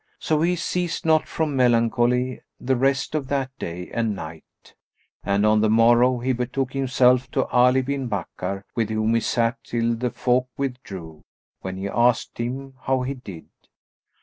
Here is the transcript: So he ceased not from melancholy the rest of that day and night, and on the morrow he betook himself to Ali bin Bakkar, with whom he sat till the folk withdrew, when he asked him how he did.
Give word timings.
So 0.17 0.41
he 0.41 0.55
ceased 0.55 1.05
not 1.05 1.27
from 1.27 1.55
melancholy 1.55 2.41
the 2.59 2.75
rest 2.75 3.13
of 3.13 3.27
that 3.27 3.51
day 3.59 3.87
and 3.93 4.15
night, 4.15 4.73
and 5.23 5.45
on 5.45 5.61
the 5.61 5.69
morrow 5.69 6.17
he 6.17 6.33
betook 6.33 6.73
himself 6.73 7.29
to 7.29 7.45
Ali 7.49 7.83
bin 7.83 8.07
Bakkar, 8.09 8.63
with 8.75 8.89
whom 8.89 9.13
he 9.13 9.21
sat 9.21 9.63
till 9.63 9.93
the 9.93 10.09
folk 10.09 10.47
withdrew, 10.57 11.23
when 11.59 11.77
he 11.77 11.87
asked 11.87 12.39
him 12.39 12.73
how 12.81 13.03
he 13.03 13.13
did. 13.13 13.45